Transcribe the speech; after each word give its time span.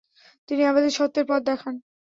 তিনি 0.49 0.61
আমাদের 0.65 0.91
সত্যের 0.91 1.25
পথ 1.29 1.41
দেখান। 1.43 1.73